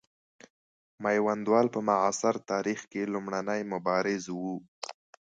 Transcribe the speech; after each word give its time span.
میوندوال 1.03 1.65
په 1.75 1.79
معاصر 1.87 2.35
تاریخ 2.51 2.79
کې 2.91 3.11
لومړنی 3.13 3.61
مبارز 3.73 4.23
وو. 4.39 4.55